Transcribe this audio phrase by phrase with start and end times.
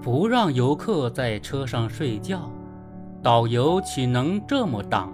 [0.00, 2.48] 不让游客在车上睡觉，
[3.20, 5.12] 导游岂能这么当？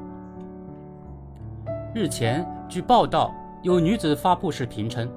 [1.95, 5.09] 日前，据报道，有女子发布视频称，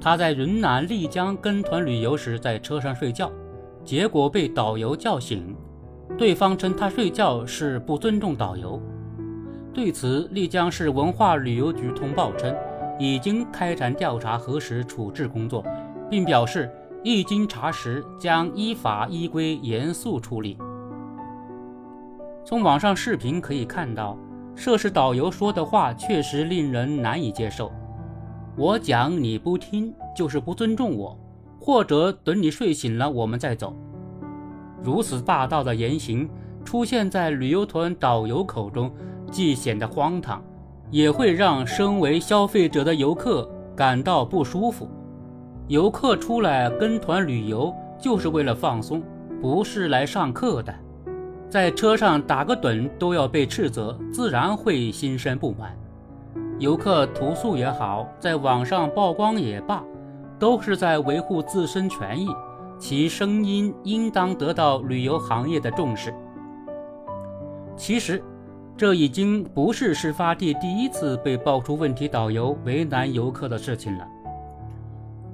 [0.00, 3.30] 她在云南丽江跟团旅游时在车上睡觉，
[3.84, 5.54] 结果被导游叫醒。
[6.16, 8.80] 对方称她睡觉是不尊重导游。
[9.74, 12.54] 对此，丽江市文化旅游局通报称，
[13.00, 15.64] 已经开展调查核实处置工作，
[16.08, 16.70] 并表示。
[17.04, 20.58] 一经查实，将依法依规严肃处理。
[22.44, 24.18] 从网上视频可以看到，
[24.54, 27.70] 涉事导游说的话确实令人难以接受。
[28.56, 31.16] 我讲你不听，就是不尊重我，
[31.60, 33.76] 或者等你睡醒了我们再走。
[34.82, 36.28] 如此霸道的言行
[36.64, 38.92] 出现在旅游团导游口中，
[39.30, 40.42] 既显得荒唐，
[40.90, 44.88] 也会让身为消费者的游客感到不舒服。
[45.68, 49.02] 游客出来跟团旅游就是为了放松，
[49.42, 50.74] 不是来上课的。
[51.50, 55.76] 在车上打个盹都要被斥责，自然会心生不满。
[56.58, 59.84] 游客投诉也好，在网上曝光也罢，
[60.38, 62.28] 都是在维护自身权益，
[62.78, 66.14] 其声音应当得到旅游行业的重视。
[67.76, 68.22] 其实，
[68.74, 74.08] 这已经不是事发地第一次被爆出问题导游为难游客的事情了。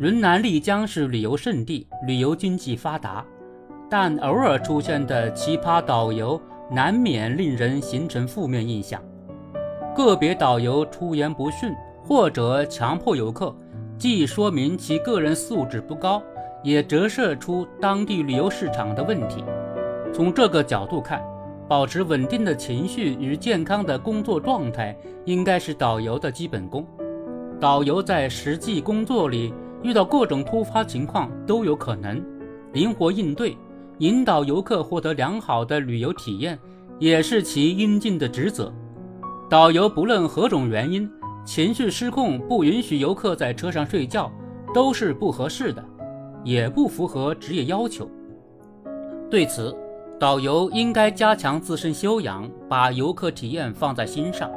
[0.01, 3.25] 云南丽江是旅游胜地，旅游经济发达，
[3.89, 9.01] 但偶尔出现的奇葩导游难免令人形成负面印象。
[9.95, 13.55] 个别导游出言不逊或者强迫游客，
[13.97, 16.21] 既说明其个人素质不高，
[16.65, 19.45] 也折射出当地旅游市场的问题。
[20.13, 21.23] 从这个角度看，
[21.69, 26.85] 保持稳定的情绪与健康的工作状态，应该是导游的基本功。
[27.61, 29.55] 导游在实际工作里。
[29.85, 32.21] 遇到各种突发情况都有可能
[32.73, 33.57] 灵活应对，
[33.99, 36.59] 引导游客获得良好的旅游体验，
[36.99, 38.73] 也是其应尽的职责。
[39.49, 41.09] 导游不论何种原因，
[41.45, 44.33] 情绪失控不允许游客在车上睡觉，
[44.75, 45.85] 都是不合适的，
[46.43, 48.11] 也不符合职业要求。
[49.31, 49.77] 对此，
[50.19, 54.51] 导游应该加强自身修养，把游客体验放在心上。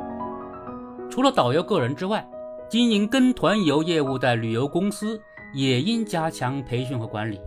[1.09, 2.27] 除了导游个人之外，
[2.69, 5.19] 经营跟团游业务的旅游公司
[5.53, 7.39] 也应加强培训和管理。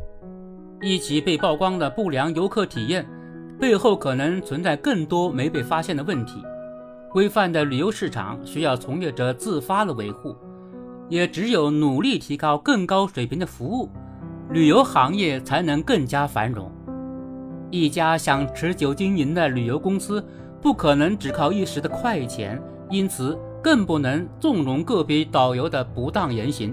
[0.81, 3.06] 一起被曝光的不良游客体验
[3.59, 6.42] 背后，可能存在更多没被发现的问题。
[7.12, 10.34] 规范的旅游市场需要从业者自发的维护，
[11.10, 13.91] 也只有努力提高更高水平的服务，
[14.50, 16.72] 旅游行业才能更加繁荣。
[17.70, 20.25] 一家想持久经营的旅游公司，
[20.62, 23.38] 不可能只靠一时的快钱，因此。
[23.62, 26.72] 更不能纵容个别导游的不当言行。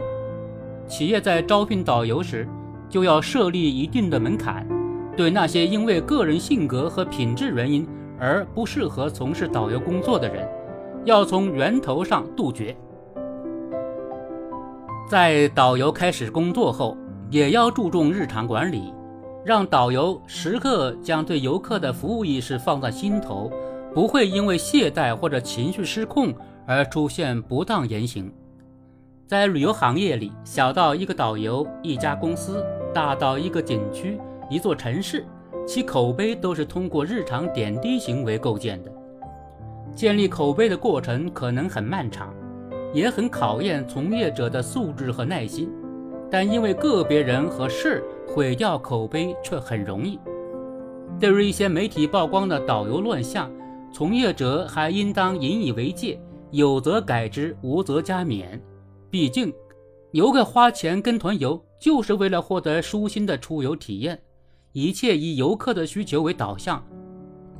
[0.88, 2.48] 企业在招聘导游时，
[2.90, 4.66] 就要设立一定的门槛，
[5.16, 7.86] 对那些因为个人性格和品质原因
[8.18, 10.48] 而不适合从事导游工作的人，
[11.04, 12.76] 要从源头上杜绝。
[15.10, 16.98] 在导游开始工作后，
[17.30, 18.94] 也要注重日常管理，
[19.46, 23.52] 让导游时刻将对游客的服务意识放在心头，
[23.94, 26.34] 不会因为懈怠或者情绪失控。
[26.68, 28.30] 而出现不当言行，
[29.26, 32.62] 在旅游行业里，小到一个导游、一家公司，
[32.94, 34.20] 大到一个景区、
[34.50, 35.26] 一座城市，
[35.66, 38.92] 其口碑都是通过日常点滴行为构建的。
[39.96, 42.34] 建立口碑的过程可能很漫长，
[42.94, 45.72] 也很考验从业者的素质和耐心，
[46.30, 50.20] 但因为个别人和事毁掉口碑却很容易。
[51.18, 53.50] 对于一些媒体曝光的导游乱象，
[53.90, 56.20] 从业者还应当引以为戒。
[56.52, 58.60] 有则改之，无则加勉。
[59.10, 59.54] 毕竟，
[60.12, 64.20] 游客花钱跟团游，就是为了获得舒心的出游体验。
[64.74, 66.84] 一切以游客的需求为导向，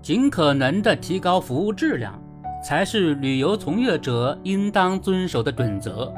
[0.02, 2.22] 尽可能的提高服务质量，
[2.64, 6.14] 才是旅游从业者应当遵守的准则。